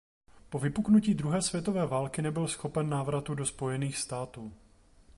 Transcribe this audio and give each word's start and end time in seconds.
Po 0.49 0.59
vypuknutí 0.59 1.13
druhé 1.13 1.41
světové 1.41 1.87
války 1.87 2.21
nebyl 2.21 2.47
schopen 2.47 2.89
návratu 2.89 3.35
do 3.35 3.45
Spojených 3.45 3.97
států. 3.97 4.53